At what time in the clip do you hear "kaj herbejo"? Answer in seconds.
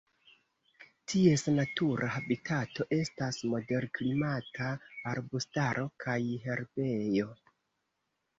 6.07-7.31